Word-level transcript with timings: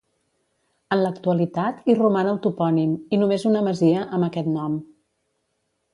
En 0.95 0.99
l'actualitat 1.01 1.83
hi 1.91 1.97
roman 1.99 2.31
el 2.31 2.41
topònim, 2.47 2.95
i 3.17 3.21
només 3.25 3.47
una 3.53 3.65
masia, 3.71 4.11
amb 4.19 4.29
aquest 4.31 4.51
nom. 4.59 4.83